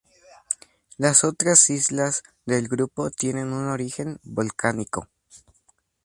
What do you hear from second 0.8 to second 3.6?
Las otras islas del grupo tienen